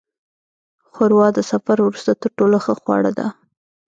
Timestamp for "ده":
3.19-3.27